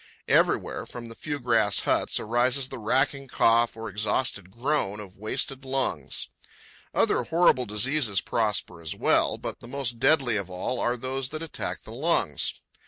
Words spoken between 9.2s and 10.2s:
but the most